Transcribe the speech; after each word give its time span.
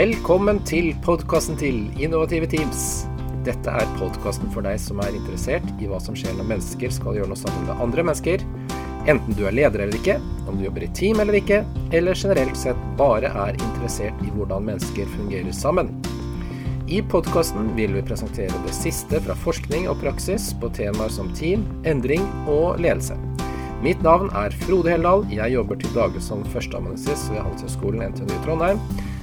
Velkommen 0.00 0.62
til 0.64 0.94
podkasten 1.04 1.58
til 1.60 1.82
Innovative 2.00 2.46
Teams. 2.48 3.02
Dette 3.44 3.68
er 3.82 3.90
podkasten 3.98 4.48
for 4.54 4.64
deg 4.64 4.78
som 4.80 5.02
er 5.04 5.12
interessert 5.12 5.66
i 5.76 5.90
hva 5.90 5.98
som 6.00 6.16
skjer 6.16 6.38
når 6.38 6.46
mennesker 6.54 6.94
skal 6.96 7.18
gjøre 7.18 7.28
noe 7.28 7.36
sammen 7.36 7.66
med 7.68 7.82
andre 7.84 8.06
mennesker. 8.08 8.44
Enten 9.12 9.36
du 9.36 9.42
er 9.44 9.52
leder 9.58 9.82
eller 9.84 9.98
ikke, 9.98 10.16
om 10.48 10.56
du 10.56 10.64
jobber 10.64 10.86
i 10.86 10.88
team 10.96 11.20
eller 11.20 11.36
ikke, 11.36 11.58
eller 11.92 12.16
generelt 12.16 12.56
sett 12.56 12.80
bare 12.96 13.28
er 13.42 13.60
interessert 13.60 14.24
i 14.24 14.32
hvordan 14.38 14.70
mennesker 14.70 15.12
fungerer 15.18 15.52
sammen. 15.52 15.92
I 16.88 17.04
podkasten 17.12 17.68
vil 17.76 17.92
vi 17.98 18.06
presentere 18.08 18.64
det 18.64 18.78
siste 18.80 19.20
fra 19.26 19.36
forskning 19.44 19.90
og 19.92 20.00
praksis 20.00 20.54
på 20.64 20.72
temaer 20.80 21.12
som 21.12 21.28
team, 21.36 21.68
endring 21.84 22.24
og 22.48 22.80
ledelse. 22.80 23.20
Mitt 23.84 24.00
navn 24.04 24.32
er 24.32 24.56
Frode 24.64 24.96
Heldal. 24.96 25.28
Jeg 25.28 25.58
jobber 25.58 25.76
til 25.76 25.92
daglig 25.92 26.24
som 26.24 26.48
førsteamanuensis 26.56 27.28
ved 27.34 27.44
Handelshøyskolen 27.44 28.14
NTNU 28.14 28.40
Trondheim. 28.48 28.80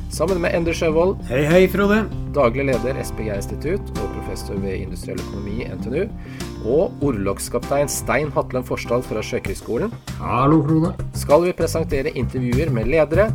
Sammen 0.10 0.40
med 0.40 0.56
Endre 0.56 0.72
Sjøvold, 0.74 1.18
Hei, 1.28 1.42
hei, 1.46 1.66
Frode. 1.68 2.06
daglig 2.36 2.64
leder 2.70 2.96
SPG 3.04 3.28
Institutt 3.36 3.90
og 4.00 4.08
professor 4.16 4.56
ved 4.64 4.80
industriell 4.80 5.20
økonomi 5.20 5.66
i 5.66 5.68
NTNU. 5.68 6.06
Og 6.66 7.04
orlogskaptein 7.04 7.92
Stein 7.92 8.32
Hatlen 8.32 8.64
Forsdal 8.64 9.04
fra 9.04 9.22
Sjøkrigsskolen 9.22 9.92
Hallo, 10.22 10.62
Frode. 10.64 10.94
skal 11.14 11.44
vi 11.44 11.54
presentere 11.54 12.16
intervjuer 12.16 12.72
med 12.72 12.88
ledere, 12.88 13.32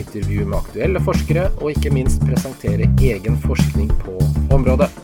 intervju 0.00 0.46
med 0.46 0.58
aktuelle 0.58 1.00
forskere, 1.00 1.50
og 1.60 1.76
ikke 1.76 1.92
minst 1.92 2.24
presentere 2.24 2.88
egen 3.00 3.36
forskning 3.44 3.92
på 4.04 4.18
området. 4.50 5.03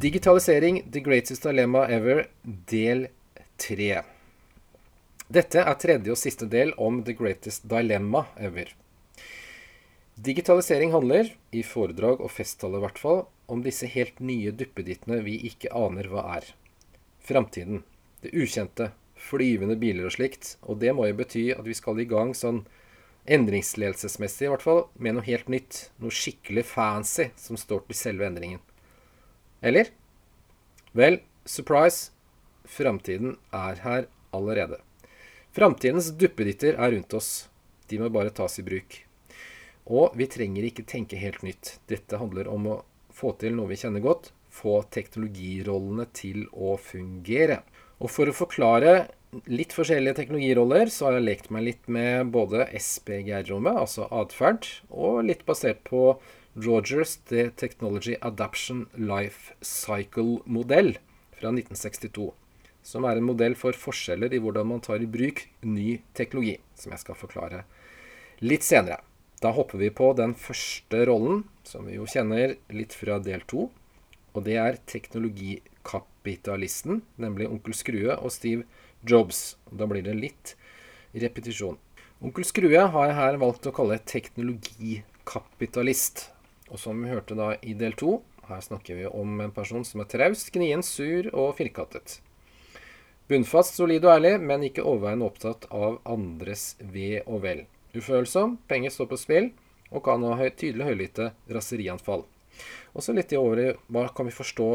Digitalisering, 0.00 0.90
the 0.90 1.00
greatest 1.00 1.42
dilemma 1.42 1.86
ever, 1.86 2.26
del 2.42 3.02
tre. 3.56 3.98
Dette 5.28 5.60
er 5.60 5.76
tredje 5.82 6.14
og 6.14 6.16
siste 6.16 6.46
del 6.48 6.70
om 6.80 7.02
the 7.04 7.12
greatest 7.12 7.66
dilemma 7.68 8.22
ever. 8.40 8.70
Digitalisering 10.16 10.94
handler, 10.94 11.28
i 11.52 11.60
foredrag 11.60 12.22
og 12.24 12.32
festtaler 12.32 12.80
i 12.80 12.84
hvert 12.86 13.02
fall, 13.02 13.20
om 13.44 13.60
disse 13.66 13.90
helt 13.92 14.22
nye 14.24 14.54
duppedittene 14.56 15.20
vi 15.26 15.36
ikke 15.50 15.74
aner 15.76 16.08
hva 16.08 16.24
er. 16.38 16.48
Framtiden. 17.20 17.84
Det 18.24 18.32
ukjente. 18.32 18.94
Flyvende 19.20 19.76
biler 19.76 20.08
og 20.08 20.16
slikt. 20.16 20.54
Og 20.64 20.80
det 20.80 20.96
må 20.96 21.10
jo 21.10 21.18
bety 21.20 21.50
at 21.58 21.68
vi 21.68 21.76
skal 21.76 22.00
i 22.00 22.08
gang 22.08 22.32
sånn 22.32 22.64
endringsledelsesmessig 23.28 24.48
i 24.48 24.54
hvert 24.54 24.64
fall, 24.64 24.86
med 24.96 25.18
noe 25.18 25.28
helt 25.28 25.52
nytt. 25.52 25.90
Noe 26.00 26.08
skikkelig 26.22 26.64
fancy 26.72 27.28
som 27.36 27.60
står 27.60 27.84
til 27.84 28.00
selve 28.06 28.32
endringen. 28.32 28.64
Eller? 29.60 29.92
Vel, 30.92 31.20
surprise. 31.44 32.10
Framtiden 32.64 33.36
er 33.52 33.80
her 33.84 34.08
allerede. 34.32 34.80
Framtidens 35.52 36.12
duppeditter 36.14 36.76
er 36.78 36.92
rundt 36.94 37.14
oss. 37.14 37.48
De 37.90 37.98
må 37.98 38.08
bare 38.12 38.32
tas 38.34 38.58
i 38.60 38.64
bruk. 38.66 39.00
Og 39.90 40.14
vi 40.18 40.28
trenger 40.30 40.68
ikke 40.68 40.86
tenke 40.86 41.18
helt 41.18 41.42
nytt. 41.42 41.76
Dette 41.90 42.20
handler 42.20 42.48
om 42.50 42.68
å 42.70 42.76
få 43.14 43.34
til 43.40 43.56
noe 43.56 43.72
vi 43.72 43.78
kjenner 43.80 44.04
godt. 44.04 44.30
Få 44.50 44.80
teknologirollene 44.94 46.06
til 46.14 46.44
å 46.52 46.76
fungere. 46.80 47.60
Og 48.00 48.10
for 48.12 48.30
å 48.30 48.36
forklare 48.36 48.94
litt 49.50 49.74
forskjellige 49.76 50.16
teknologiroller, 50.22 50.90
så 50.90 51.08
har 51.08 51.18
jeg 51.18 51.26
lekt 51.26 51.50
meg 51.54 51.66
litt 51.66 51.90
med 51.92 52.30
både 52.34 52.66
SPGR-rommet, 52.78 53.76
altså 53.78 54.08
atferd, 54.10 54.66
og 54.90 55.20
litt 55.28 55.44
basert 55.46 55.82
på 55.86 56.14
Rogers 56.54 57.16
The 57.28 57.50
Technology 57.50 58.16
Adaption 58.20 58.86
Life 58.94 59.54
Cycle-modell 59.60 60.98
fra 61.30 61.48
1962. 61.48 62.32
Som 62.82 63.04
er 63.06 63.16
en 63.16 63.24
modell 63.28 63.54
for 63.54 63.72
forskjeller 63.76 64.34
i 64.34 64.38
hvordan 64.42 64.66
man 64.66 64.80
tar 64.82 64.98
i 64.98 65.06
bruk 65.06 65.48
ny 65.62 66.00
teknologi, 66.16 66.58
som 66.74 66.90
jeg 66.90 66.98
skal 67.04 67.14
forklare 67.14 67.64
litt 68.42 68.62
senere. 68.66 68.98
Da 69.40 69.50
hopper 69.54 69.78
vi 69.78 69.90
på 69.94 70.12
den 70.18 70.34
første 70.34 71.06
rollen, 71.06 71.44
som 71.62 71.86
vi 71.86 71.94
jo 72.00 72.06
kjenner 72.10 72.56
litt 72.74 72.94
fra 72.98 73.18
del 73.22 73.40
to. 73.46 73.70
Og 74.34 74.42
det 74.46 74.56
er 74.58 74.76
teknologikapitalisten, 74.90 77.02
nemlig 77.22 77.46
onkel 77.46 77.74
Skrue 77.78 78.10
og 78.16 78.30
Steve 78.34 78.64
Jobs. 79.06 79.54
Da 79.70 79.86
blir 79.86 80.02
det 80.02 80.18
litt 80.18 80.56
repetisjon. 81.14 81.78
Onkel 82.20 82.44
Skrue 82.44 82.90
har 82.90 83.06
jeg 83.06 83.16
her 83.22 83.36
valgt 83.38 83.66
å 83.70 83.76
kalle 83.78 84.02
teknologikapitalist. 84.02 86.39
Og 86.70 86.78
som 86.78 86.98
vi 87.02 87.10
hørte 87.10 87.36
da 87.38 87.52
i 87.66 87.74
del 87.74 87.96
to, 87.98 88.20
her 88.46 88.62
snakker 88.62 88.98
vi 88.98 89.06
om 89.06 89.40
en 89.42 89.54
person 89.54 89.84
som 89.86 90.02
er 90.02 90.10
traust, 90.10 90.52
gnien, 90.54 90.82
sur 90.86 91.28
og 91.34 91.56
firkantet. 91.58 92.20
Bunnfast, 93.30 93.76
solid 93.78 94.06
og 94.06 94.16
ærlig, 94.16 94.32
men 94.42 94.64
ikke 94.66 94.82
overveiende 94.82 95.26
opptatt 95.26 95.68
av 95.70 96.00
andres 96.08 96.72
ve 96.80 97.20
og 97.26 97.44
vel. 97.44 97.64
Ufølsom, 97.94 98.56
penger 98.70 98.94
står 98.94 99.10
på 99.10 99.18
spill, 99.18 99.50
og 99.90 100.02
kan 100.06 100.22
ha 100.22 100.48
tydelig 100.50 100.86
høylytte 100.86 101.28
raserianfall. 101.50 102.24
Også 102.94 103.14
litt 103.14 103.32
i 103.34 103.38
året 103.38 103.78
hva 103.90 104.08
kan 104.14 104.26
vi 104.26 104.34
forstå 104.34 104.70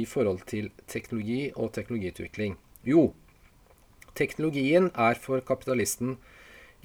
i 0.00 0.04
forhold 0.08 0.44
til 0.48 0.70
teknologi 0.90 1.50
og 1.54 1.72
teknologiutvikling? 1.76 2.56
Jo, 2.88 3.12
teknologien 4.16 4.90
er 4.92 5.20
for 5.20 5.44
kapitalisten 5.44 6.16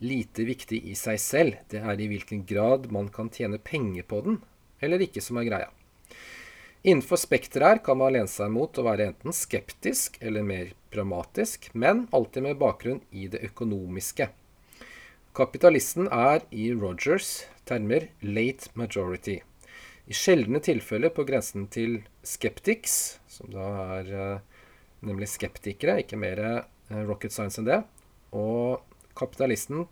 lite 0.02 0.46
viktig 0.48 0.82
i 0.90 0.96
seg 0.98 1.20
selv. 1.22 1.60
Det 1.72 1.82
er 1.82 2.00
i 2.00 2.08
hvilken 2.12 2.46
grad 2.50 2.90
man 2.94 3.10
kan 3.14 3.32
tjene 3.34 3.60
penger 3.62 4.08
på 4.08 4.22
den, 4.26 4.40
eller 4.80 5.04
ikke, 5.04 5.24
som 5.24 5.40
er 5.42 5.48
greia. 5.50 5.70
Innenfor 6.88 7.20
spekteret 7.20 7.68
her 7.68 7.82
kan 7.84 8.00
man 8.00 8.14
lene 8.16 8.32
seg 8.32 8.52
mot 8.54 8.78
å 8.80 8.86
være 8.86 9.10
enten 9.10 9.36
skeptisk 9.36 10.16
eller 10.24 10.46
mer 10.48 10.72
pragmatisk, 10.94 11.68
men 11.76 12.06
alltid 12.16 12.46
med 12.46 12.62
bakgrunn 12.62 13.02
i 13.12 13.28
det 13.32 13.42
økonomiske. 13.50 14.30
Kapitalisten 15.36 16.08
er 16.08 16.46
i 16.56 16.72
Rogers 16.74 17.44
termer 17.68 18.08
late 18.24 18.72
majority. 18.80 19.42
I 20.10 20.16
sjeldne 20.16 20.62
tilfeller 20.64 21.12
på 21.14 21.26
grensen 21.28 21.68
til 21.70 22.00
skeptics, 22.26 23.20
som 23.30 23.52
da 23.54 23.68
er 24.00 24.10
eh, 24.10 24.64
nemlig 25.06 25.30
skeptikere, 25.30 26.00
ikke 26.02 26.18
mer 26.18 26.42
eh, 26.48 27.04
rocket 27.06 27.36
science 27.36 27.62
enn 27.62 27.68
det. 27.68 27.84
Og 28.34 28.82
kapitalisten 29.20 29.86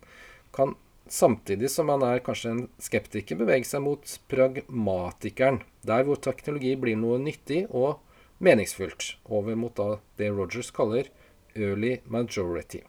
kan 0.56 0.74
samtidig 1.08 1.70
som 1.72 1.88
han 1.92 2.04
er 2.04 2.24
kanskje 2.24 2.50
en 2.52 2.66
skeptiker, 2.82 3.38
bevege 3.40 3.68
seg 3.68 3.84
mot 3.84 4.18
pragmatikeren. 4.28 5.62
Der 5.86 6.04
hvor 6.04 6.20
teknologi 6.20 6.74
blir 6.76 6.98
noe 7.00 7.20
nyttig 7.22 7.64
og 7.70 8.00
meningsfullt. 8.44 9.14
Over 9.24 9.56
mot 9.58 9.74
da 9.76 9.98
det 10.20 10.30
Rogers 10.34 10.70
kaller 10.74 11.10
early 11.56 11.98
majority. 12.06 12.84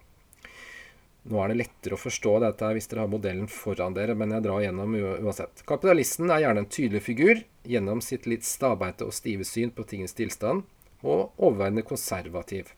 Nå 1.28 1.36
er 1.42 1.52
det 1.52 1.58
lettere 1.60 1.96
å 1.96 2.00
forstå 2.00 2.38
dette 2.40 2.68
hvis 2.74 2.88
dere 2.88 3.04
har 3.04 3.12
modellen 3.12 3.48
foran 3.52 3.96
dere, 3.96 4.14
men 4.16 4.32
jeg 4.32 4.44
drar 4.46 4.62
gjennom 4.64 4.94
uansett. 4.96 5.64
Kapitalisten 5.68 6.30
er 6.32 6.46
gjerne 6.46 6.64
en 6.64 6.70
tydelig 6.72 7.02
figur 7.04 7.42
gjennom 7.68 8.00
sitt 8.04 8.28
litt 8.30 8.46
stabeite 8.48 9.04
og 9.04 9.12
stive 9.16 9.44
syn 9.44 9.72
på 9.74 9.84
tingens 9.90 10.16
tilstand, 10.16 10.64
og 11.04 11.32
overveiende 11.36 11.84
konservativ. 11.84 12.72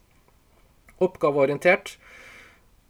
Oppgaveorientert, 1.03 1.97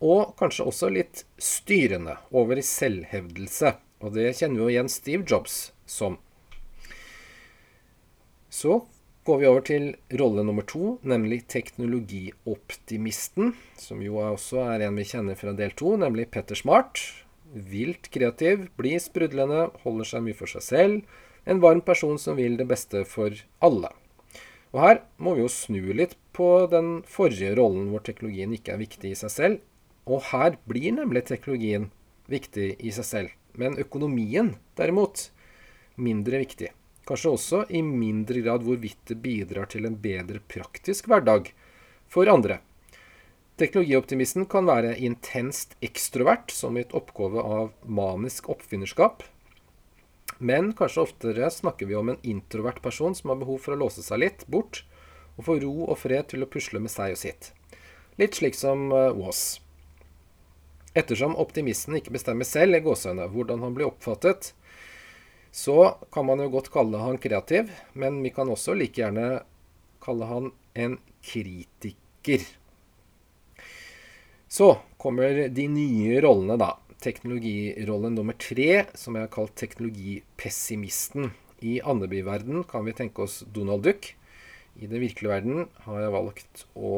og 0.03 0.35
kanskje 0.39 0.67
også 0.67 0.91
litt 0.91 1.23
styrende 1.39 2.17
over 2.35 2.59
i 2.59 2.67
selvhevdelse. 2.67 3.77
Og 4.03 4.17
det 4.17 4.33
kjenner 4.35 4.59
vi 4.59 4.65
jo 4.65 4.73
igjen 4.73 4.91
Steve 4.91 5.23
Jobs 5.29 5.71
som. 5.87 6.19
Så 8.53 8.83
går 9.25 9.39
vi 9.39 9.47
over 9.47 9.63
til 9.65 9.85
rolle 10.19 10.43
nummer 10.45 10.67
to, 10.67 10.97
nemlig 11.07 11.45
teknologioptimisten. 11.53 13.55
Som 13.79 14.03
jo 14.03 14.19
også 14.19 14.65
er 14.67 14.89
en 14.89 14.99
vi 14.99 15.07
kjenner 15.07 15.39
fra 15.39 15.55
del 15.57 15.71
to, 15.79 15.95
nemlig 16.01 16.31
Petter 16.35 16.59
Smart. 16.59 16.99
Vilt 17.53 18.11
kreativ, 18.11 18.67
blid, 18.81 19.01
sprudlende, 19.05 19.69
holder 19.85 20.09
seg 20.09 20.27
mye 20.27 20.37
for 20.37 20.51
seg 20.51 20.67
selv. 20.67 21.19
En 21.47 21.63
varm 21.63 21.83
person 21.87 22.19
som 22.19 22.37
vil 22.39 22.57
det 22.59 22.67
beste 22.71 23.05
for 23.07 23.35
alle. 23.63 23.93
Og 24.73 24.81
her 24.83 25.03
må 25.23 25.37
vi 25.37 25.45
jo 25.45 25.53
snu 25.53 25.93
litt 25.95 26.17
på 26.35 26.67
den 26.73 27.03
forrige 27.09 27.55
rollen 27.59 27.91
hvor 27.93 28.03
teknologien 28.07 28.55
ikke 28.57 28.75
er 28.75 28.83
viktig 28.83 29.13
i 29.13 29.19
seg 29.19 29.33
selv. 29.33 29.61
Og 30.11 30.25
her 30.33 30.57
blir 30.67 30.95
nemlig 30.97 31.27
teknologien 31.29 31.91
viktig 32.31 32.75
i 32.81 32.93
seg 32.95 33.07
selv. 33.07 33.37
Men 33.59 33.79
økonomien, 33.79 34.55
derimot, 34.79 35.29
mindre 36.01 36.41
viktig. 36.43 36.73
Kanskje 37.07 37.33
også 37.35 37.63
i 37.75 37.83
mindre 37.83 38.43
grad 38.45 38.63
hvorvidt 38.67 39.01
det 39.11 39.19
bidrar 39.23 39.69
til 39.71 39.87
en 39.89 39.99
bedre 39.99 40.41
praktisk 40.49 41.11
hverdag 41.11 41.51
for 42.11 42.31
andre. 42.31 42.61
Teknologioptimisten 43.61 44.47
kan 44.51 44.67
være 44.67 44.95
intenst 45.05 45.77
ekstrovert, 45.85 46.51
som 46.55 46.79
i 46.79 46.83
et 46.87 46.95
oppgave 46.97 47.43
av 47.43 47.73
manisk 47.85 48.49
oppfinnerskap. 48.51 49.27
Men 50.43 50.73
kanskje 50.79 51.05
oftere 51.05 51.51
snakker 51.53 51.87
vi 51.87 51.99
om 51.99 52.11
en 52.11 52.23
introvert 52.27 52.81
person 52.83 53.15
som 53.15 53.31
har 53.31 53.43
behov 53.43 53.61
for 53.63 53.75
å 53.75 53.83
låse 53.85 54.03
seg 54.03 54.23
litt 54.25 54.47
bort, 54.51 54.83
og 55.37 55.47
få 55.47 55.59
ro 55.63 55.75
og 55.87 56.01
fred 56.01 56.31
til 56.33 56.45
å 56.45 56.51
pusle 56.51 56.81
med 56.83 56.93
seg 56.93 57.15
og 57.15 57.21
sitt. 57.21 57.53
Litt 58.19 58.41
slik 58.41 58.59
som 58.59 58.89
Was. 58.91 59.62
Ettersom 60.93 61.39
optimisten 61.41 61.97
ikke 61.97 62.13
bestemmer 62.13 62.45
selv 62.45 62.77
i 62.77 62.83
gåseøyne 62.85 63.31
hvordan 63.33 63.63
han 63.65 63.77
blir 63.77 63.89
oppfattet, 63.89 64.53
så 65.53 65.95
kan 66.13 66.27
man 66.29 66.41
jo 66.41 66.51
godt 66.53 66.71
kalle 66.73 67.01
han 67.01 67.21
kreativ, 67.21 67.71
men 67.93 68.21
vi 68.25 68.33
kan 68.33 68.49
også 68.53 68.77
like 68.77 69.01
gjerne 69.01 69.43
kalle 70.05 70.29
han 70.29 70.51
en 70.77 70.99
kritiker. 71.25 72.45
Så 74.53 74.75
kommer 75.01 75.47
de 75.49 75.69
nye 75.69 76.21
rollene, 76.25 76.59
da. 76.61 76.75
Teknologirollen 77.03 78.15
nummer 78.15 78.37
tre, 78.39 78.85
som 78.95 79.17
jeg 79.17 79.27
har 79.27 79.33
kalt 79.33 79.55
teknologipessimisten. 79.59 81.33
I 81.65 81.79
Andeby-verden 81.89 82.67
kan 82.69 82.85
vi 82.85 82.95
tenke 82.97 83.25
oss 83.25 83.43
Donald 83.55 83.85
Duck. 83.87 84.13
I 84.77 84.89
den 84.89 85.01
virkelige 85.03 85.33
verden 85.33 85.69
har 85.87 86.03
jeg 86.03 86.15
valgt 86.15 86.65
å 86.77 86.97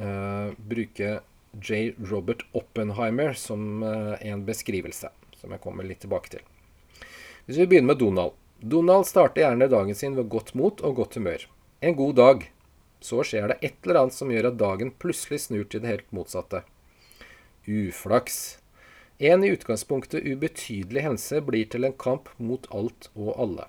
eh, 0.00 0.56
bruke 0.70 1.18
J. 1.52 1.94
Robert 2.10 2.44
Oppenheimer 2.52 3.32
som 3.32 3.82
eh, 3.82 4.28
en 4.30 4.44
beskrivelse, 4.46 5.10
som 5.40 5.54
jeg 5.54 5.62
kommer 5.64 5.86
litt 5.86 6.02
tilbake 6.04 6.36
til. 6.36 6.44
Hvis 7.46 7.58
vi 7.62 7.66
begynner 7.66 7.94
med 7.94 8.02
Donald. 8.02 8.36
Donald 8.58 9.06
starter 9.06 9.44
gjerne 9.44 9.70
dagen 9.70 9.96
sin 9.96 10.16
ved 10.18 10.28
godt 10.28 10.54
mot 10.58 10.80
og 10.84 10.98
godt 10.98 11.16
humør. 11.16 11.46
En 11.80 11.96
god 11.96 12.14
dag. 12.18 12.48
Så 13.00 13.22
skjer 13.22 13.52
det 13.52 13.60
et 13.62 13.76
eller 13.86 14.00
annet 14.02 14.16
som 14.16 14.30
gjør 14.32 14.50
at 14.50 14.58
dagen 14.58 14.90
plutselig 14.90 15.44
snur 15.44 15.68
til 15.70 15.84
det 15.84 15.92
helt 15.92 16.12
motsatte. 16.12 16.64
Uflaks. 17.68 18.58
En 19.18 19.44
i 19.46 19.50
utgangspunktet 19.54 20.26
ubetydelig 20.26 21.04
hendelse 21.06 21.40
blir 21.46 21.68
til 21.70 21.86
en 21.86 21.94
kamp 21.94 22.28
mot 22.38 22.66
alt 22.74 23.10
og 23.14 23.32
alle. 23.38 23.68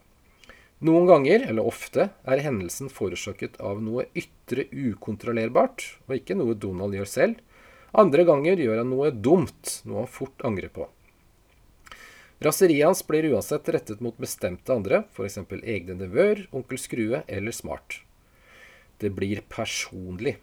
Noen 0.80 1.10
ganger, 1.10 1.44
eller 1.50 1.68
ofte, 1.68 2.06
er 2.24 2.42
hendelsen 2.44 2.88
forårsaket 2.94 3.58
av 3.60 3.82
noe 3.84 4.06
ytre 4.16 4.64
ukontrollerbart, 4.72 5.84
og 6.08 6.16
ikke 6.16 6.38
noe 6.40 6.56
Donald 6.56 6.96
gjør 6.96 7.10
selv. 7.10 7.42
Andre 7.92 8.26
ganger 8.28 8.60
gjør 8.62 8.84
han 8.84 8.92
noe 8.92 9.10
dumt, 9.12 9.80
noe 9.90 10.04
han 10.04 10.12
fort 10.12 10.46
angrer 10.46 10.70
på. 10.74 10.88
Raseriet 12.40 12.86
hans 12.86 13.02
blir 13.08 13.26
uansett 13.34 13.68
rettet 13.74 14.00
mot 14.00 14.16
bestemte 14.18 14.72
andre, 14.72 15.04
f.eks. 15.12 15.42
egne 15.60 15.98
nevøer, 16.00 16.46
onkel 16.56 16.80
Skrue 16.80 17.24
eller 17.28 17.56
Smart. 17.56 18.00
Det 19.00 19.12
blir 19.16 19.42
personlig. 19.52 20.38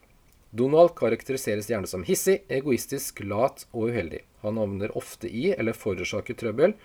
Donald 0.56 0.94
karakteriseres 0.96 1.70
gjerne 1.70 1.88
som 1.88 2.04
hissig, 2.04 2.42
egoistisk, 2.52 3.22
lat 3.24 3.64
og 3.72 3.90
uheldig. 3.92 4.22
Han 4.44 4.60
havner 4.60 4.92
ofte 4.96 5.28
i, 5.28 5.50
eller 5.56 5.76
forårsaker 5.76 6.36
trøbbel, 6.36 6.76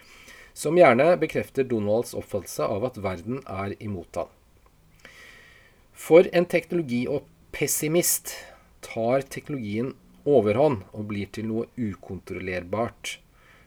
som 0.54 0.80
gjerne 0.80 1.14
bekrefter 1.20 1.68
Donalds 1.68 2.16
oppfattelse 2.18 2.68
av 2.68 2.88
at 2.88 3.00
verden 3.04 3.44
er 3.48 3.76
imot 3.84 4.20
han. 4.20 4.32
For 5.92 6.28
en 6.34 6.48
teknologi- 6.48 7.08
og 7.08 7.28
pessimist 7.56 8.34
tar 8.84 9.24
teknologien 9.28 9.94
overhånd 10.26 10.86
og 10.92 11.08
blir 11.10 11.30
til 11.34 11.48
noe 11.50 11.68
ukontrollerbart. 11.78 13.18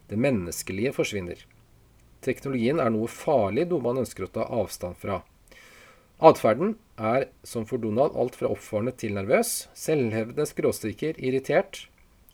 Det 0.09 0.19
menneskelige 0.21 0.93
forsvinner. 0.97 1.39
Teknologien 2.25 2.81
er 2.81 2.93
noe 2.93 3.09
farlig, 3.11 3.67
noe 3.69 3.85
man 3.85 4.01
ønsker 4.05 4.27
å 4.27 4.33
ta 4.33 4.47
avstand 4.49 4.97
fra. 5.01 5.23
Atferden 6.25 6.77
er, 6.97 7.27
som 7.43 7.67
for 7.69 7.83
Donald, 7.83 8.15
alt 8.17 8.37
fra 8.39 8.49
oppfarende 8.53 8.95
til 8.97 9.17
nervøs, 9.17 9.67
selvhevdende 9.77 10.47
skråstriker, 10.49 11.19
irritert. 11.19 11.89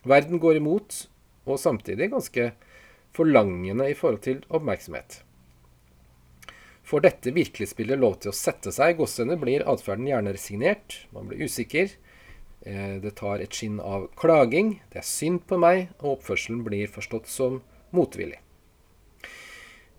Verden 0.06 0.38
går 0.42 0.60
imot, 0.60 1.06
og 1.48 1.58
samtidig 1.58 2.10
ganske 2.12 2.52
forlangende 3.16 3.88
i 3.90 3.96
forhold 3.98 4.22
til 4.26 4.44
oppmerksomhet. 4.52 5.22
Får 6.86 7.04
dette 7.06 7.32
virkelighetsbildet 7.34 8.00
lov 8.02 8.16
til 8.20 8.32
å 8.32 8.36
sette 8.36 8.72
seg 8.74 8.92
i 8.92 8.98
gåsehudene, 8.98 9.38
blir 9.40 9.66
atferden 9.68 10.08
gjerne 10.10 10.34
resignert, 10.34 10.96
man 11.14 11.28
blir 11.30 11.44
usikker. 11.46 11.92
Eh, 12.62 13.00
det 13.00 13.14
tar 13.16 13.40
et 13.40 13.56
skinn 13.56 13.80
av 13.80 14.10
klaging, 14.20 14.80
det 14.92 15.00
er 15.00 15.08
synd 15.08 15.46
på 15.48 15.56
meg, 15.60 15.88
og 16.00 16.18
oppførselen 16.18 16.60
blir 16.66 16.90
forstått 16.92 17.30
som 17.30 17.62
motvillig. 17.96 18.40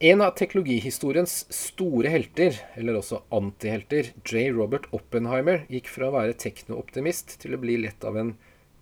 En 0.02 0.22
av 0.25 0.34
teknologihistoriens 0.34 1.34
store 1.54 2.10
helter, 2.10 2.56
eller 2.74 2.98
også 2.98 3.19
antihelter, 3.38 4.13
J. 4.25 4.48
Robert 4.54 4.88
Oppenheimer, 4.98 5.68
gikk 5.69 5.92
fra 5.94 6.10
å 6.10 6.16
være 6.16 6.38
teknooptimist 6.42 7.36
til 7.42 7.54
å 7.54 7.62
bli 7.62 7.75
lett 7.84 8.06
av 8.06 8.18
en 8.18 8.31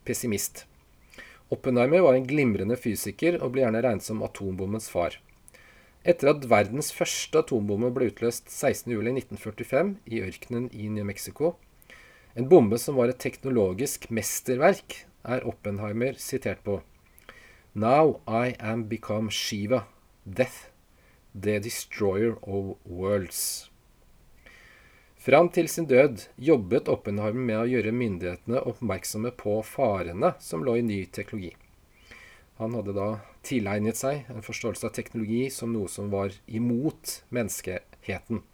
pessimist. 0.08 0.64
Oppenheimer 1.52 2.06
var 2.06 2.16
en 2.16 2.28
glimrende 2.30 2.78
fysiker 2.80 3.40
og 3.42 3.52
ble 3.56 3.66
gjerne 3.66 3.84
regnet 3.84 4.06
som 4.06 4.24
atombommens 4.24 4.88
far. 4.92 5.18
Etter 6.08 6.32
at 6.32 6.48
verdens 6.48 6.94
første 6.96 7.42
atombombe 7.44 7.92
ble 7.96 8.12
utløst 8.14 8.48
16.07.1945 8.48 9.96
i 10.08 10.22
ørkenen 10.24 10.70
i 10.72 10.88
New 10.88 11.04
Mexico, 11.10 11.58
en 12.40 12.48
bombe 12.48 12.78
som 12.80 12.96
var 12.96 13.12
et 13.12 13.20
teknologisk 13.20 14.08
mesterverk, 14.16 15.02
er 15.28 15.44
Oppenheimer 15.48 16.16
sitert 16.16 16.62
på 16.64 16.78
Now 17.76 18.22
I 18.26 18.56
am 18.64 18.86
become 18.88 19.30
Shiva, 19.30 19.84
death, 20.24 20.70
the 21.36 21.60
destroyer 21.60 22.38
of 22.42 22.78
worlds. 22.86 23.70
Fram 25.20 25.52
til 25.52 25.68
sin 25.68 25.90
død 25.92 26.30
jobbet 26.40 26.88
Oppenheimer 26.88 27.44
med 27.52 27.60
å 27.60 27.68
gjøre 27.74 27.92
myndighetene 27.92 28.64
oppmerksomme 28.72 29.36
på 29.36 29.60
farene 29.68 30.32
som 30.40 30.64
lå 30.64 30.78
i 30.80 30.88
ny 30.88 31.02
teknologi. 31.12 31.52
Han 32.64 32.80
hadde 32.80 32.96
da 32.96 33.10
tilegnet 33.44 34.00
seg 34.00 34.32
en 34.32 34.44
forståelse 34.48 34.88
av 34.88 34.96
teknologi 34.96 35.50
som 35.52 35.76
noe 35.76 35.92
som 35.92 36.08
var 36.12 36.32
imot 36.48 37.20
menneskeheten. 37.36 38.46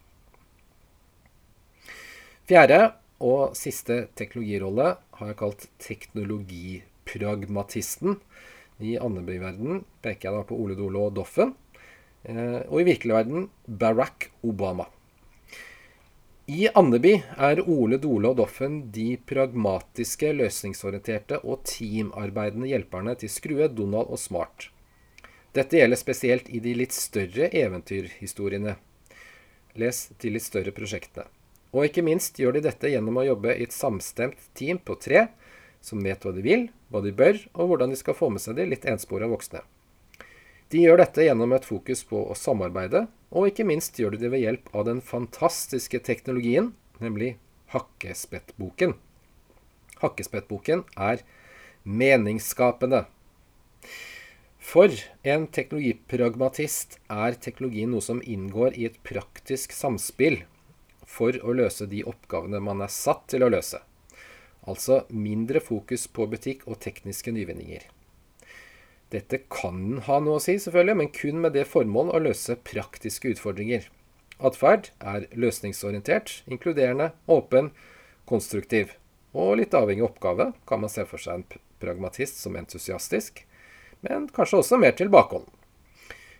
Fjerde 2.50 2.80
og 3.24 3.56
siste 3.56 4.12
teknologirolle 4.20 4.98
har 5.20 5.28
jeg 5.32 5.40
kalt 5.40 5.70
teknologipragmatisten. 5.84 8.20
I 8.84 8.98
Andeby-verden 9.00 9.86
peker 10.04 10.28
jeg 10.30 10.36
da 10.36 10.44
på 10.48 10.58
Ole 10.60 10.76
Dole 10.76 11.00
og 11.00 11.16
Doffen. 11.16 11.56
Eh, 12.26 12.62
og 12.68 12.82
i 12.82 12.88
virkelig 12.90 13.14
verden 13.16 13.50
Barack 13.68 14.32
Obama. 14.44 14.86
I 16.46 16.68
Andeby 16.78 17.24
er 17.42 17.58
Ole 17.64 17.98
Dole 17.98 18.30
og 18.30 18.38
Doffen 18.38 18.92
de 18.94 19.16
pragmatiske, 19.18 20.30
løsningsorienterte 20.38 21.40
og 21.42 21.64
teamarbeidende 21.66 22.70
hjelperne 22.70 23.16
til 23.18 23.32
Skrue, 23.34 23.66
Donald 23.72 24.14
og 24.14 24.20
Smart. 24.22 24.70
Dette 25.56 25.80
gjelder 25.80 25.98
spesielt 25.98 26.52
i 26.52 26.60
de 26.60 26.76
litt 26.76 26.94
større 26.94 27.50
eventyrhistoriene. 27.50 28.76
Les 29.80 30.04
de 30.22 30.36
litt 30.36 30.46
større 30.46 30.76
prosjektene. 30.76 31.26
Og 31.76 31.90
ikke 31.90 32.06
minst 32.08 32.38
gjør 32.40 32.56
de 32.56 32.64
dette 32.70 32.88
gjennom 32.88 33.18
å 33.20 33.26
jobbe 33.28 33.52
i 33.52 33.66
et 33.68 33.76
samstemt 33.76 34.48
team 34.56 34.80
på 34.80 34.96
tre, 34.96 35.28
som 35.84 36.00
vet 36.02 36.24
hva 36.24 36.32
de 36.32 36.44
vil, 36.46 36.70
hva 36.88 37.02
de 37.04 37.12
bør, 37.12 37.42
og 37.52 37.74
hvordan 37.74 37.92
de 37.92 38.00
skal 38.00 38.16
få 38.16 38.30
med 38.32 38.42
seg 38.42 38.56
de 38.56 38.70
litt 38.72 38.88
enspora 38.88 39.28
voksne. 39.28 39.60
De 40.72 40.82
gjør 40.82 41.04
dette 41.04 41.28
gjennom 41.28 41.52
et 41.54 41.68
fokus 41.68 42.06
på 42.08 42.24
å 42.32 42.38
samarbeide, 42.40 43.06
og 43.36 43.52
ikke 43.52 43.68
minst 43.68 44.00
gjør 44.00 44.16
de 44.16 44.24
det 44.24 44.32
ved 44.32 44.46
hjelp 44.46 44.72
av 44.72 44.88
den 44.88 45.04
fantastiske 45.04 46.00
teknologien, 46.08 46.72
nemlig 47.04 47.36
Hakkespettboken. 47.76 48.96
Hakkespettboken 50.00 50.86
er 50.96 51.26
meningsskapende. 51.84 53.04
For 54.64 54.96
en 55.28 55.46
teknologipragmatist 55.54 57.02
er 57.12 57.36
teknologien 57.38 57.92
noe 57.92 58.02
som 58.02 58.24
inngår 58.24 58.80
i 58.80 58.88
et 58.88 58.98
praktisk 59.06 59.76
samspill 59.76 60.46
for 61.16 61.38
å 61.42 61.56
løse 61.56 61.88
de 61.92 62.04
oppgavene 62.08 62.62
man 62.64 62.84
er 62.84 62.92
satt 62.92 63.28
til 63.32 63.46
å 63.46 63.52
løse. 63.54 63.80
Altså 64.66 65.04
mindre 65.14 65.62
fokus 65.62 66.08
på 66.12 66.26
butikk 66.30 66.66
og 66.68 66.82
tekniske 66.84 67.32
nyvinninger. 67.36 67.86
Dette 69.14 69.44
kan 69.54 70.00
ha 70.08 70.18
noe 70.20 70.40
å 70.40 70.44
si, 70.44 70.58
selvfølgelig, 70.60 70.98
men 71.00 71.12
kun 71.14 71.42
med 71.44 71.54
det 71.56 71.68
formål 71.70 72.10
å 72.12 72.24
løse 72.26 72.58
praktiske 72.68 73.36
utfordringer. 73.36 73.86
Atferd 74.44 74.90
er 75.00 75.28
løsningsorientert, 75.38 76.42
inkluderende, 76.52 77.14
åpen, 77.32 77.70
konstruktiv. 78.28 78.98
Og 79.38 79.60
litt 79.62 79.78
avhengig 79.78 80.04
av 80.04 80.10
oppgave 80.10 80.50
kan 80.68 80.82
man 80.82 80.92
se 80.92 81.06
for 81.08 81.22
seg 81.22 81.40
en 81.40 81.62
pragmatist 81.80 82.42
som 82.42 82.58
entusiastisk, 82.60 83.46
men 84.04 84.28
kanskje 84.34 84.64
også 84.64 84.82
mer 84.82 84.98
tilbakeholden. 84.98 85.55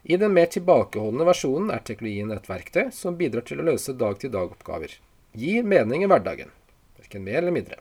I 0.08 0.18
den 0.22 0.36
mer 0.38 0.46
tilbakeholdne 0.54 1.26
versjonen 1.26 1.72
er 1.74 1.82
teknologien 1.82 2.30
et 2.30 2.46
verktøy 2.46 2.92
som 2.94 3.16
bidrar 3.18 3.42
til 3.48 3.58
å 3.58 3.64
løse 3.66 3.96
dag-til-dag-oppgaver. 3.98 4.92
Gir 5.34 5.66
mening 5.66 6.04
i 6.06 6.10
hverdagen. 6.12 6.52
Verken 7.00 7.24
mer 7.26 7.40
eller 7.40 7.56
mindre. 7.56 7.80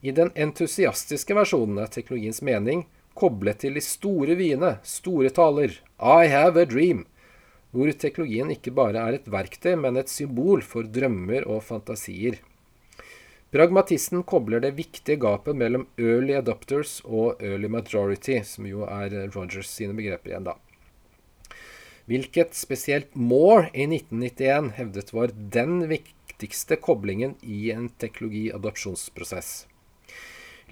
I 0.00 0.14
den 0.16 0.30
entusiastiske 0.32 1.36
versjonen 1.36 1.82
er 1.82 1.90
teknologiens 1.92 2.40
mening 2.40 2.86
koblet 3.18 3.60
til 3.60 3.76
de 3.76 3.82
store 3.84 4.38
vyene, 4.38 4.78
store 4.88 5.28
taler, 5.36 5.74
I 6.00 6.30
have 6.32 6.56
a 6.56 6.64
dream, 6.64 7.02
hvor 7.76 7.90
teknologien 7.92 8.54
ikke 8.54 8.72
bare 8.72 9.02
er 9.02 9.18
et 9.18 9.28
verktøy, 9.28 9.74
men 9.76 10.00
et 10.00 10.08
symbol 10.08 10.64
for 10.64 10.88
drømmer 10.88 11.44
og 11.44 11.60
fantasier. 11.66 12.38
Pragmatisten 13.52 14.24
kobler 14.28 14.64
det 14.64 14.72
viktige 14.78 15.20
gapet 15.20 15.60
mellom 15.60 15.84
early 16.00 16.38
adopters 16.40 17.02
og 17.04 17.44
early 17.44 17.68
majority, 17.68 18.40
som 18.48 18.64
jo 18.68 18.88
er 18.88 19.28
Rogers 19.34 19.68
sine 19.76 19.96
begreper 19.98 20.32
igjen, 20.32 20.48
da. 20.48 20.56
Hvilket 22.08 22.54
spesielt 22.56 23.14
Moore 23.14 23.68
i 23.74 23.84
1991 23.84 24.70
hevdet 24.78 25.12
var 25.12 25.32
den 25.34 25.82
viktigste 25.90 26.78
koblingen 26.80 27.34
i 27.42 27.70
en 27.70 27.90
teknologiadopsjonsprosess. 28.00 29.66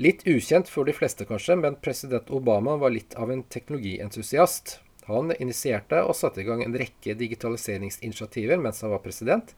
Litt 0.01 0.25
ukjent 0.29 0.69
for 0.73 0.89
de 0.89 0.95
fleste, 0.97 1.25
kanskje, 1.29 1.59
men 1.61 1.77
president 1.85 2.33
Obama 2.33 2.79
var 2.81 2.93
litt 2.93 3.15
av 3.21 3.33
en 3.33 3.45
teknologientusiast. 3.53 4.79
Han 5.07 5.33
initierte 5.37 6.01
og 6.09 6.17
satte 6.17 6.41
i 6.41 6.49
gang 6.49 6.65
en 6.65 6.77
rekke 6.77 7.15
digitaliseringsinitiativer 7.21 8.61
mens 8.61 8.81
han 8.85 8.97
var 8.97 9.05
president. 9.05 9.55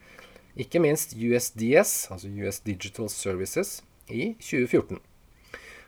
ikke 0.58 0.80
minst 0.82 1.14
USDS, 1.14 2.10
altså 2.10 2.28
US 2.42 2.58
Digital 2.60 3.08
Services, 3.08 3.82
i 4.10 4.34
2014. 4.42 4.98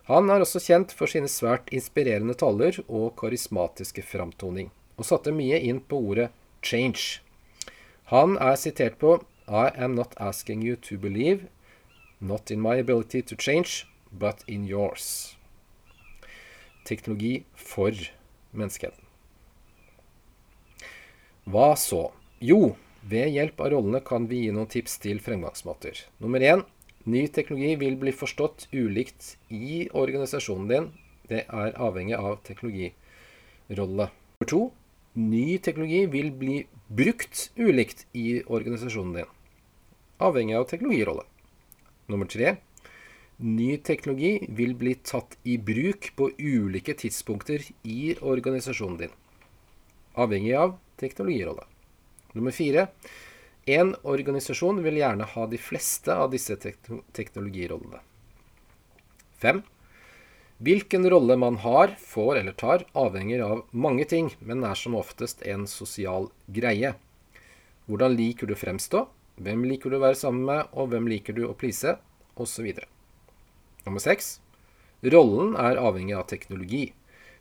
Han 0.06 0.30
er 0.30 0.42
også 0.44 0.62
kjent 0.62 0.92
for 0.94 1.10
sine 1.10 1.26
svært 1.26 1.70
inspirerende 1.74 2.36
taler 2.38 2.78
og 2.86 3.16
karismatiske 3.18 4.02
framtoning, 4.06 4.70
og 5.00 5.08
satte 5.08 5.32
mye 5.32 5.58
inn 5.64 5.80
på 5.80 5.98
ordet 6.12 6.28
'change'. 6.62 7.20
Han 8.12 8.36
er 8.36 8.56
sitert 8.60 8.98
på 9.00 9.24
I 9.48 9.70
am 9.74 9.94
not 9.94 10.14
asking 10.18 10.62
you 10.62 10.76
to 10.76 10.98
believe, 10.98 11.48
not 12.20 12.50
in 12.50 12.60
my 12.60 12.76
ability 12.78 13.22
to 13.22 13.36
change, 13.36 13.86
but 14.12 14.44
in 14.46 14.66
yours. 14.68 15.36
Teknologi 16.84 17.44
for 17.54 17.92
menneskeheten. 18.52 19.04
Hva 21.46 21.74
så? 21.76 22.10
Jo, 22.40 22.76
ved 23.02 23.30
hjelp 23.34 23.60
av 23.60 23.72
rollene 23.72 24.00
kan 24.04 24.26
vi 24.28 24.44
gi 24.44 24.52
noen 24.54 24.68
tips 24.70 24.98
til 25.02 25.20
fremgangsmåter. 25.24 26.04
Nummer 26.20 26.40
én 26.40 26.64
ny 27.04 27.26
teknologi 27.28 27.76
vil 27.80 27.96
bli 27.96 28.12
forstått 28.12 28.68
ulikt 28.72 29.36
i 29.48 29.88
organisasjonen 29.90 30.68
din. 30.68 30.90
Det 31.30 31.46
er 31.46 31.78
avhengig 31.78 32.18
av 32.18 32.42
teknologirolle. 32.46 34.10
Nummer 34.10 34.50
to 34.50 34.62
ny 35.18 35.58
teknologi 35.58 36.06
vil 36.06 36.30
bli 36.32 36.56
brukt 36.88 37.50
ulikt 37.56 38.06
i 38.12 38.42
organisasjonen 38.46 39.14
din. 39.20 39.30
Avhengig 40.18 40.56
av 40.58 40.66
teknologirolle. 40.70 41.24
Nummer 42.10 42.26
tre 42.26 42.56
ny 43.40 43.76
teknologi 43.76 44.46
vil 44.48 44.74
bli 44.76 44.94
tatt 44.94 45.38
i 45.48 45.56
bruk 45.58 46.10
på 46.16 46.30
ulike 46.38 46.94
tidspunkter 46.94 47.64
i 47.82 48.14
organisasjonen 48.20 48.98
din. 49.00 49.14
Avhengig 50.14 50.54
av 50.58 50.76
teknologirolle. 51.00 51.64
Nummer 52.32 52.52
fire. 52.52 52.88
En 53.66 53.94
organisasjon 54.02 54.82
vil 54.84 55.00
gjerne 55.00 55.26
ha 55.32 55.46
de 55.46 55.58
fleste 55.60 56.14
av 56.14 56.30
disse 56.32 56.56
teknologirollene. 56.56 58.00
Fem. 59.40 59.62
Hvilken 60.60 61.10
rolle 61.10 61.36
man 61.40 61.56
har, 61.56 61.94
får 61.98 62.36
eller 62.36 62.52
tar, 62.52 62.82
avhenger 62.92 63.40
av 63.40 63.62
mange 63.72 64.04
ting, 64.04 64.26
men 64.44 64.60
er 64.68 64.76
som 64.76 64.92
oftest 64.98 65.40
en 65.48 65.62
sosial 65.64 66.26
greie. 66.52 66.90
Hvordan 67.88 68.12
liker 68.12 68.50
du 68.50 68.52
fremstå? 68.60 69.06
Hvem 69.40 69.62
liker 69.64 69.88
du 69.88 69.96
å 69.96 70.02
være 70.02 70.18
sammen 70.20 70.42
med, 70.44 70.66
og 70.76 70.90
hvem 70.92 71.06
liker 71.08 71.32
du 71.32 71.46
å 71.48 71.54
please? 71.56 71.94
Osv. 72.36 72.66
Nummer 73.86 74.04
seks. 74.04 74.34
Rollen 75.00 75.54
er 75.56 75.80
avhengig 75.80 76.18
av 76.18 76.26
teknologi. 76.28 76.90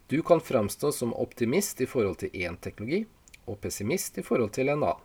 Du 0.08 0.22
kan 0.24 0.40
fremstå 0.40 0.94
som 0.96 1.12
optimist 1.12 1.84
i 1.84 1.88
forhold 1.92 2.22
til 2.22 2.32
én 2.32 2.56
teknologi, 2.64 3.02
og 3.44 3.60
pessimist 3.60 4.22
i 4.22 4.24
forhold 4.24 4.54
til 4.56 4.72
en 4.72 4.86
annen. 4.88 5.04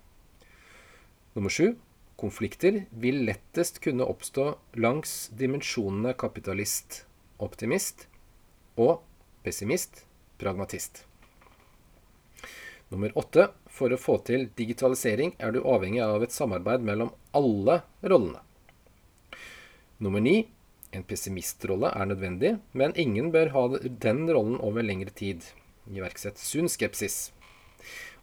Nummer 1.34 1.50
sju. 1.50 1.74
Konflikter 2.14 2.84
vil 2.94 3.24
lettest 3.26 3.82
kunne 3.82 4.06
oppstå 4.06 4.46
langs 4.78 5.32
dimensjonene 5.34 6.14
kapitalist, 6.14 7.00
optimist 7.42 8.06
og 8.76 9.02
pessimist, 9.44 10.04
pragmatist. 10.38 11.04
Nummer 12.88 13.14
åtte. 13.18 13.50
For 13.74 13.90
å 13.90 13.98
få 13.98 14.20
til 14.22 14.44
digitalisering 14.54 15.32
er 15.42 15.50
du 15.50 15.64
avhengig 15.66 15.98
av 16.04 16.22
et 16.22 16.34
samarbeid 16.34 16.84
mellom 16.86 17.08
alle 17.34 17.80
rollene. 18.06 18.42
Nummer 19.98 20.22
ni. 20.22 20.44
En 20.94 21.02
pessimistrolle 21.02 21.88
er 21.90 22.06
nødvendig, 22.06 22.52
men 22.70 22.92
ingen 22.94 23.32
bør 23.34 23.48
ha 23.50 23.62
den 23.82 24.20
rollen 24.30 24.60
over 24.62 24.86
lengre 24.86 25.10
tid. 25.10 25.42
Iverksett 25.90 26.38
sunn 26.38 26.70
skepsis. 26.70 27.32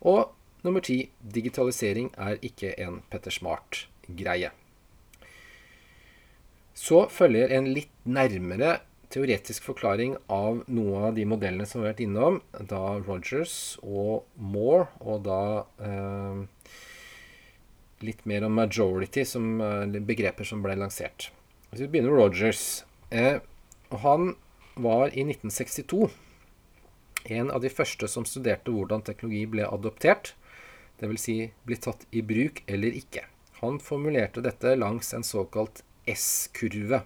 Og 0.07 0.31
nummer 0.63 0.79
ti 0.79 1.01
digitalisering 1.19 2.13
er 2.15 2.39
ikke 2.39 2.71
en 2.79 3.01
Petter 3.11 3.35
Smart-greie. 3.35 4.53
Så 6.71 7.03
følger 7.11 7.51
en 7.57 7.67
litt 7.75 7.91
nærmere 8.07 8.77
teoretisk 9.13 9.65
forklaring 9.67 10.15
av 10.31 10.63
noen 10.71 11.09
av 11.09 11.17
de 11.17 11.25
modellene 11.27 11.67
som 11.67 11.81
vi 11.81 11.87
har 11.87 11.93
vært 11.93 12.05
innom. 12.05 12.39
Da 12.51 12.81
Rogers 13.01 13.55
og 13.83 14.25
Moore, 14.35 14.87
og 15.03 15.25
da 15.27 15.41
eh, 15.83 16.73
litt 18.05 18.25
mer 18.29 18.47
om 18.47 18.57
majority, 18.57 19.25
som 19.27 19.61
eh, 19.61 19.99
begreper 19.99 20.47
som 20.47 20.63
ble 20.65 20.77
lansert. 20.79 21.29
Hvis 21.71 21.85
vi 21.85 21.91
begynner 21.93 22.15
med 22.15 22.23
Rogers. 22.23 22.65
Eh, 23.11 23.39
han 24.01 24.35
var 24.75 25.11
i 25.11 25.25
1962 25.27 26.07
en 27.35 27.51
av 27.51 27.61
de 27.61 27.69
første 27.69 28.07
som 28.09 28.25
studerte 28.25 28.71
hvordan 28.73 29.03
teknologi 29.05 29.43
ble 29.51 29.67
adoptert, 29.67 30.33
dvs. 31.01 31.21
Si 31.21 31.35
ble 31.67 31.77
tatt 31.81 32.05
i 32.15 32.23
bruk 32.25 32.63
eller 32.71 32.95
ikke. 32.97 33.25
Han 33.61 33.77
formulerte 33.83 34.41
dette 34.41 34.73
langs 34.79 35.11
en 35.13 35.25
såkalt 35.25 35.83
S-kurve. 36.09 37.03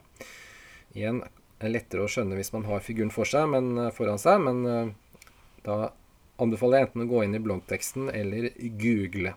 Igjen 0.96 1.24
er 1.26 1.34
lettere 1.72 2.06
å 2.06 2.12
skjønne 2.12 2.38
hvis 2.38 2.54
man 2.56 2.68
har 2.70 2.84
figuren 2.86 3.14
for 3.14 3.30
seg, 3.30 3.48
men, 3.52 3.74
eh, 3.78 3.94
foran 3.96 4.22
seg, 4.22 4.42
men 4.46 4.62
eh, 4.70 4.94
da 5.66 5.92
anbefaler 6.42 6.82
jeg 6.82 6.90
enten 6.90 7.06
å 7.06 7.10
gå 7.10 7.24
inn 7.26 7.38
i 7.38 7.44
bloggteksten 7.44 8.10
eller 8.14 8.50
google. 8.82 9.36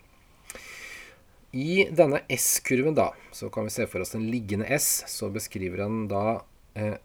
I 1.57 1.89
denne 1.97 2.21
S-kurven 2.35 2.97
da, 2.99 3.13
så 3.33 3.49
kan 3.49 3.65
vi 3.65 3.73
se 3.73 3.87
for 3.89 4.05
oss 4.05 4.15
en 4.19 4.27
liggende 4.29 4.69
S, 4.77 5.05
så 5.09 5.31
beskriver 5.33 5.87
han 5.87 6.03
da 6.11 6.43
eh, 6.77 6.99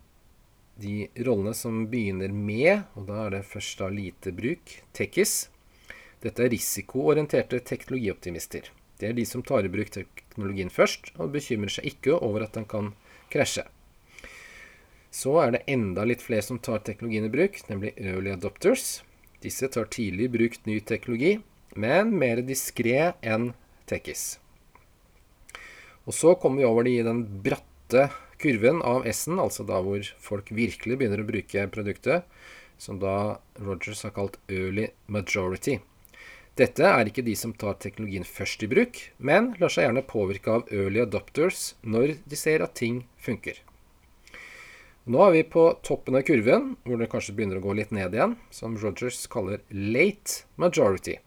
de 0.82 1.08
rollene 1.24 1.54
som 1.56 1.86
begynner 1.88 2.34
med, 2.34 2.84
og 2.98 3.08
da 3.08 3.26
er 3.26 3.38
det 3.38 3.46
først 3.48 3.80
da 3.80 3.92
lite 3.94 4.34
bruk, 4.36 4.80
tekkis. 4.98 5.48
Dette 6.24 6.44
er 6.44 6.52
risikoorienterte 6.52 7.62
teknologioptimister. 7.68 8.72
Det 9.00 9.10
er 9.10 9.16
de 9.18 9.26
som 9.28 9.44
tar 9.44 9.66
i 9.68 9.72
bruk 9.72 9.92
teknologien 9.94 10.72
først, 10.72 11.14
og 11.20 11.34
bekymrer 11.36 11.72
seg 11.72 11.94
ikke 11.94 12.18
over 12.20 12.46
at 12.46 12.58
den 12.58 12.68
kan 12.70 12.94
krasje. 13.34 13.66
Så 15.14 15.36
er 15.44 15.52
det 15.54 15.66
enda 15.70 16.06
litt 16.10 16.24
flere 16.26 16.42
som 16.42 16.58
tar 16.58 16.82
teknologien 16.82 17.28
i 17.28 17.34
bruk, 17.34 17.60
nemlig 17.70 17.94
early 18.02 18.34
adopters. 18.34 19.04
Disse 19.46 19.68
tar 19.70 19.86
tidlig 19.94 20.26
i 20.26 20.34
bruk 20.34 20.56
ny 20.66 20.80
teknologi, 20.82 21.36
men 21.78 22.16
mer 22.18 22.42
diskré 22.46 23.12
enn 23.22 23.52
tekkis. 23.90 24.40
Og 26.10 26.16
så 26.18 26.34
kommer 26.40 26.64
vi 26.64 26.68
over 26.68 26.88
i 26.90 26.98
den 27.06 27.22
bratte 27.46 28.08
kurven 28.42 28.82
av 28.84 29.06
S-en, 29.08 29.38
altså 29.40 29.64
da 29.68 29.80
hvor 29.86 30.04
folk 30.20 30.50
virkelig 30.52 30.98
begynner 31.00 31.22
å 31.22 31.28
bruke 31.28 31.68
produktet, 31.72 32.26
som 32.82 32.98
da 33.00 33.38
Rogers 33.62 34.02
har 34.04 34.16
kalt 34.16 34.40
early 34.52 34.90
majority. 35.06 35.78
Dette 36.58 36.86
er 36.86 37.10
ikke 37.10 37.26
de 37.26 37.36
som 37.38 37.54
tar 37.54 37.78
teknologien 37.82 38.26
først 38.28 38.66
i 38.66 38.70
bruk, 38.70 39.00
men 39.18 39.54
lar 39.62 39.74
seg 39.74 39.88
gjerne 39.88 40.06
påvirke 40.10 40.58
av 40.58 40.74
early 40.74 41.02
adopters 41.06 41.72
når 41.82 42.18
de 42.30 42.38
ser 42.38 42.66
at 42.66 42.76
ting 42.78 43.06
funker. 43.22 43.62
Nå 45.04 45.20
er 45.26 45.32
vi 45.36 45.44
på 45.44 45.68
toppen 45.84 46.16
av 46.16 46.24
kurven, 46.24 46.76
hvor 46.88 47.00
det 47.00 47.10
kanskje 47.12 47.36
begynner 47.36 47.60
å 47.60 47.66
gå 47.66 47.76
litt 47.76 47.92
ned 47.92 48.16
igjen, 48.16 48.38
som 48.56 48.78
Rogers 48.80 49.26
kaller 49.28 49.60
late 49.70 50.46
majority. 50.56 51.18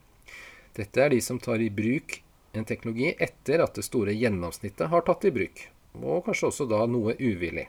Dette 0.76 1.02
er 1.02 1.12
de 1.12 1.21
som 1.25 1.40
tar 1.40 1.61
i 1.61 1.68
bruk 1.73 2.23
en 2.56 2.64
teknologi 2.64 3.12
etter 3.18 3.61
at 3.61 3.76
det 3.76 3.85
store 3.85 4.16
gjennomsnittet 4.16 4.88
har 4.92 5.04
tatt 5.04 5.28
i 5.28 5.35
bruk 5.35 5.66
og 6.04 6.26
kanskje 6.26 6.50
også 6.50 6.66
da 6.71 6.85
noe 6.90 7.16
uvillig. 7.18 7.66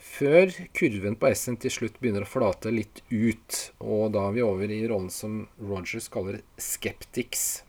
Før 0.00 0.52
kurven 0.76 1.16
på 1.20 1.28
S-en 1.34 1.58
til 1.60 1.72
slutt 1.72 1.98
begynner 2.00 2.24
å 2.24 2.30
flate 2.30 2.72
litt 2.72 3.02
ut, 3.10 3.58
og 3.84 4.14
da 4.14 4.28
er 4.28 4.36
vi 4.36 4.44
over 4.44 4.72
i 4.72 4.80
rollen 4.88 5.10
som 5.12 5.42
Rogers 5.60 6.08
kaller 6.12 6.40
skeptics. 6.56 7.62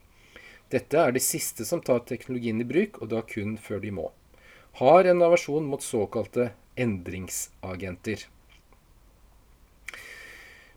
Dette 0.71 0.95
er 0.95 1.11
de 1.11 1.19
siste 1.19 1.67
som 1.67 1.83
tar 1.83 2.05
teknologien 2.07 2.61
i 2.63 2.67
bruk, 2.67 3.01
og 3.03 3.11
da 3.11 3.19
kun 3.27 3.57
før 3.59 3.83
de 3.83 3.91
må. 3.91 4.07
Har 4.79 5.03
en 5.03 5.23
aversjon 5.25 5.67
mot 5.67 5.83
såkalte 5.83 6.53
endringsagenter. 6.75 8.27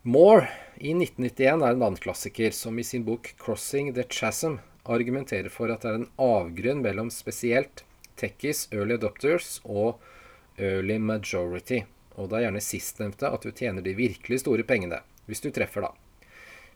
Moore 0.02 0.48
i 0.76 0.92
1991 0.92 1.48
er 1.48 1.54
en 1.54 1.64
annen 1.82 1.96
klassiker 1.96 2.52
som 2.52 2.78
i 2.78 2.84
sin 2.84 3.04
bok 3.04 3.34
'Crossing 3.38 3.94
the 3.94 4.02
Chasm' 4.02 4.58
argumenterer 4.84 5.48
for 5.48 5.72
at 5.72 5.80
det 5.80 5.90
er 5.90 6.00
en 6.00 6.10
avgrunn 6.20 6.82
mellom 6.84 7.10
spesielt 7.10 7.84
techies, 8.20 8.68
early 8.72 8.98
adopters 8.98 9.60
og 9.64 10.00
early 10.58 10.98
majority. 10.98 11.82
Og 12.14 12.28
det 12.28 12.38
er 12.38 12.46
gjerne 12.46 12.62
sistnevnte 12.62 13.30
at 13.30 13.42
du 13.42 13.50
tjener 13.50 13.82
de 13.82 13.96
virkelig 13.96 14.42
store 14.44 14.62
pengene, 14.62 15.00
hvis 15.26 15.40
du 15.40 15.50
treffer, 15.50 15.88
da. 15.88 15.94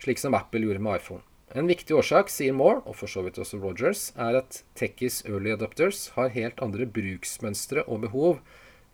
Slik 0.03 0.19
som 0.19 0.35
Apple 0.35 0.65
gjorde 0.65 0.83
med 0.83 1.03
iPhone. 1.03 1.23
En 1.57 1.69
viktig 1.69 1.97
årsak, 1.97 2.29
sier 2.29 2.53
Moore, 2.53 2.83
og 2.85 2.97
for 2.99 3.09
så 3.09 3.23
vidt 3.25 3.39
også 3.41 3.61
Rogers, 3.63 4.11
er 4.17 4.37
at 4.43 4.63
techies 4.77 5.23
early 5.27 5.55
adopters 5.55 6.09
har 6.17 6.35
helt 6.35 6.61
andre 6.65 6.87
bruksmønstre 6.87 7.87
og 7.87 8.03
behov 8.05 8.41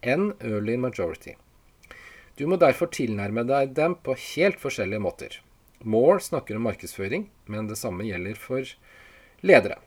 enn 0.04 0.32
early 0.40 0.76
majority. 0.80 1.34
Du 2.36 2.46
må 2.50 2.58
derfor 2.58 2.90
tilnærme 2.90 3.44
deg 3.46 3.74
dem 3.76 3.96
på 4.02 4.16
helt 4.18 4.60
forskjellige 4.62 5.02
måter. 5.02 5.40
Moore 5.84 6.22
snakker 6.24 6.58
om 6.58 6.64
markedsføring, 6.66 7.28
men 7.50 7.68
det 7.68 7.78
samme 7.78 8.06
gjelder 8.08 8.38
for 8.40 8.70
ledere. 9.44 9.78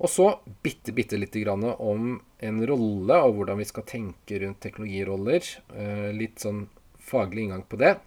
Og 0.00 0.08
så 0.08 0.30
bitte, 0.64 0.94
bitte 0.96 1.18
lite 1.20 1.42
grann 1.42 1.66
om 1.74 2.14
en 2.40 2.60
rolle, 2.66 3.18
og 3.20 3.34
hvordan 3.36 3.60
vi 3.60 3.68
skal 3.68 3.84
tenke 3.88 4.38
rundt 4.40 4.62
teknologiroller. 4.64 5.50
Eh, 5.76 6.08
litt 6.16 6.40
sånn 6.40 6.68
faglig 7.04 7.44
inngang 7.44 7.66
på 7.68 7.80
det. 7.82 7.98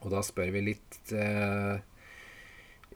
Og 0.00 0.08
da 0.14 0.22
spør 0.24 0.54
vi 0.54 0.64
litt 0.70 1.12
eh, 1.12 1.76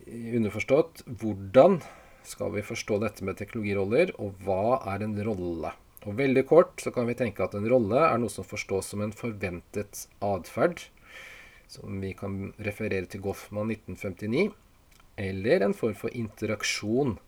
underforstått 0.09 1.05
hvordan 1.21 1.81
skal 2.25 2.55
vi 2.55 2.65
forstå 2.65 3.01
dette 3.05 3.27
med 3.27 3.37
teknologiroller, 3.41 4.15
og 4.21 4.41
hva 4.47 4.81
er 4.95 5.05
en 5.05 5.17
rolle? 5.27 5.75
Og 6.09 6.17
Veldig 6.17 6.47
kort 6.49 6.81
så 6.81 6.93
kan 6.95 7.09
vi 7.11 7.17
tenke 7.19 7.45
at 7.45 7.55
en 7.57 7.69
rolle 7.69 8.01
er 8.07 8.21
noe 8.21 8.33
som 8.33 8.47
forstås 8.47 8.93
som 8.93 9.03
en 9.05 9.13
forventet 9.13 10.07
atferd, 10.25 10.87
som 11.69 12.01
vi 12.03 12.15
kan 12.17 12.55
referere 12.59 13.07
til 13.11 13.23
Goffman 13.25 13.71
1959, 13.75 14.55
eller 15.21 15.67
en 15.67 15.77
form 15.77 15.99
for 15.99 16.15
interaksjon, 16.17 17.19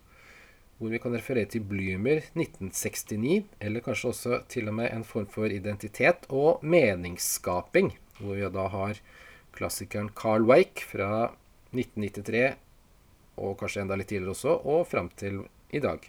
hvor 0.79 0.91
vi 0.91 0.99
kan 1.03 1.15
referere 1.15 1.51
til 1.53 1.67
Blymer 1.69 2.25
1969, 2.33 3.45
eller 3.61 3.85
kanskje 3.85 4.09
også 4.11 4.41
til 4.51 4.73
og 4.73 4.79
med 4.81 4.89
en 4.91 5.05
form 5.07 5.29
for 5.31 5.53
identitet 5.53 6.25
og 6.33 6.65
meningsskaping, 6.65 7.93
hvor 8.19 8.41
vi 8.41 8.49
da 8.57 8.67
har 8.73 8.99
klassikeren 9.53 10.11
Carl 10.17 10.49
Wake 10.49 10.89
fra 10.89 11.29
1993, 11.77 12.57
og 13.37 13.55
kanskje 13.61 13.85
enda 13.85 14.01
litt 14.01 14.11
tidligere 14.11 14.33
også, 14.33 14.57
og 14.65 14.89
fram 14.89 15.13
til 15.21 15.45
i 15.71 15.85
dag. 15.85 16.09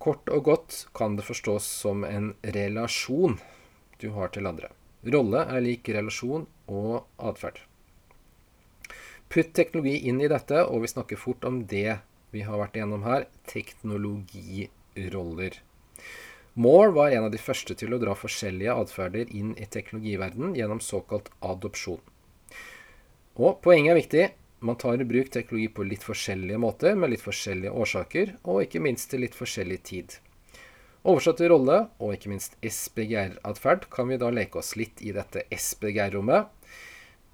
Kort 0.00 0.30
og 0.32 0.46
godt 0.48 0.86
kan 0.96 1.18
det 1.18 1.26
forstås 1.28 1.66
som 1.82 2.06
en 2.08 2.30
relasjon 2.56 3.36
du 4.00 4.08
har 4.16 4.32
til 4.32 4.48
andre. 4.48 4.70
Rolle 5.04 5.44
er 5.44 5.60
lik 5.64 5.88
relasjon 5.92 6.46
og 6.72 7.04
atferd. 7.20 7.60
Putt 9.30 9.52
teknologi 9.54 10.08
inn 10.08 10.20
i 10.24 10.30
dette, 10.32 10.64
og 10.64 10.80
vi 10.82 10.88
snakker 10.90 11.20
fort 11.20 11.44
om 11.44 11.66
det 11.68 12.00
vi 12.32 12.40
har 12.46 12.58
vært 12.58 12.76
igjennom 12.78 13.04
her 13.04 13.26
teknologiroller. 13.50 15.60
Moore 16.60 16.90
var 16.96 17.12
en 17.14 17.24
av 17.28 17.32
de 17.32 17.38
første 17.38 17.74
til 17.78 17.94
å 17.94 18.00
dra 18.02 18.14
forskjellige 18.18 18.74
atferder 18.82 19.30
inn 19.36 19.52
i 19.60 19.68
teknologiverdenen 19.70 20.56
gjennom 20.58 20.80
såkalt 20.82 21.30
adopsjon. 21.46 22.00
Og 23.40 23.60
poenget 23.62 23.92
er 23.92 24.00
viktig. 24.00 24.24
Man 24.60 24.76
tar 24.76 25.00
i 25.00 25.04
bruk 25.08 25.30
teknologi 25.32 25.70
på 25.72 25.84
litt 25.88 26.02
forskjellige 26.04 26.60
måter, 26.60 26.96
med 26.96 27.14
litt 27.14 27.24
forskjellige 27.24 27.72
årsaker, 27.72 28.34
og 28.44 28.66
ikke 28.66 28.82
minst 28.84 29.08
til 29.12 29.24
litt 29.24 29.36
forskjellig 29.36 29.78
tid. 29.88 30.16
Oversatt 31.08 31.40
rolle, 31.48 31.86
og 31.96 32.12
ikke 32.12 32.28
minst 32.28 32.58
SBGR-atferd, 32.60 33.86
kan 33.92 34.10
vi 34.10 34.18
da 34.20 34.28
leke 34.28 34.60
oss 34.60 34.74
litt 34.76 35.00
i 35.00 35.14
dette 35.16 35.46
SBGR-rommet. 35.48 36.52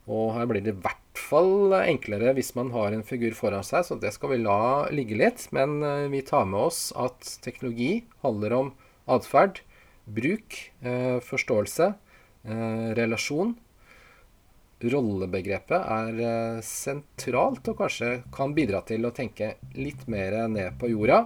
Og 0.06 0.36
her 0.36 0.46
blir 0.46 0.62
det 0.62 0.76
i 0.76 0.84
hvert 0.84 1.18
fall 1.18 1.74
enklere 1.80 2.30
hvis 2.36 2.52
man 2.54 2.70
har 2.70 2.94
en 2.94 3.02
figur 3.06 3.34
foran 3.34 3.66
seg, 3.66 3.82
så 3.88 3.98
det 3.98 4.14
skal 4.14 4.36
vi 4.36 4.42
la 4.44 4.86
ligge 4.94 5.18
litt. 5.18 5.48
Men 5.56 5.80
eh, 5.82 6.06
vi 6.12 6.22
tar 6.22 6.46
med 6.46 6.68
oss 6.68 6.92
at 6.94 7.26
teknologi 7.42 8.04
handler 8.22 8.54
om 8.54 8.72
atferd, 9.10 9.64
bruk, 10.06 10.60
eh, 10.86 11.18
forståelse, 11.26 11.90
eh, 12.46 12.90
relasjon 12.94 13.56
rollebegrepet 14.84 15.78
er 15.80 16.20
eh, 16.20 16.58
sentralt 16.64 17.68
og 17.70 17.78
kanskje 17.80 18.10
kan 18.34 18.52
bidra 18.56 18.82
til 18.86 19.08
å 19.08 19.14
tenke 19.14 19.54
litt 19.78 20.04
mer 20.10 20.42
ned 20.52 20.76
på 20.80 20.90
jorda. 20.92 21.24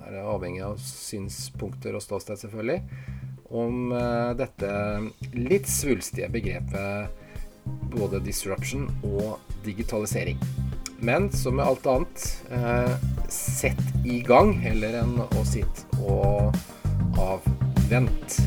Det 0.00 0.18
er 0.18 0.28
avhengig 0.28 0.62
av 0.66 0.76
synspunkter 0.82 1.96
og 1.96 2.04
ståsted, 2.04 2.40
selvfølgelig. 2.42 2.80
Om 3.50 3.94
eh, 3.96 4.32
dette 4.38 4.72
litt 5.38 5.68
svulstige 5.70 6.30
begrepet 6.32 7.20
både 7.90 8.20
disruption 8.24 8.88
og 9.06 9.38
digitalisering. 9.64 10.40
Men 11.00 11.30
som 11.32 11.56
med 11.56 11.64
alt 11.66 11.86
annet, 11.88 12.26
eh, 12.52 12.94
sett 13.28 13.80
i 14.04 14.20
gang 14.20 14.52
heller 14.60 15.00
enn 15.00 15.16
å 15.24 15.44
sitte 15.48 15.88
og 16.04 16.52
avvente. 17.16 18.44